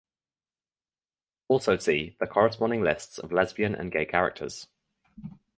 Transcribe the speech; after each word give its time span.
Also 1.47 1.77
see 1.77 2.15
the 2.19 2.25
corresponding 2.25 2.81
lists 2.81 3.19
of 3.19 3.31
lesbian 3.31 3.75
and 3.75 3.91
gay 3.91 4.03
characters. 4.07 4.67